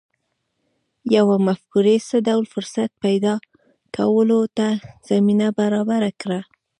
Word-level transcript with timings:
یوې 1.15 1.37
مفکورې 1.47 1.95
څه 2.07 2.17
ډول 2.27 2.45
فرصت 2.53 2.89
پیدا 3.03 3.33
کولو 3.95 4.39
ته 4.57 4.67
زمینه 5.09 5.47
برابره 5.59 6.11
کړه 6.21 6.39